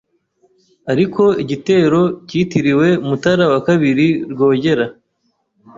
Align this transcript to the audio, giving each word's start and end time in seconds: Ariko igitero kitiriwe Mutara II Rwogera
Ariko 0.91 1.23
igitero 1.43 2.01
kitiriwe 2.27 2.87
Mutara 3.07 3.45
II 3.73 4.07
Rwogera 4.31 4.85